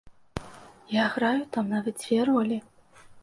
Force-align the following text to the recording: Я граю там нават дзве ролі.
Я 0.93 1.03
граю 1.17 1.43
там 1.57 1.69
нават 1.75 2.01
дзве 2.01 2.19
ролі. 2.31 2.57